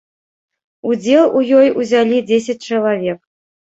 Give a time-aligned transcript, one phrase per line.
[0.91, 3.19] Удзел у ёй узялі дзесяць чалавек.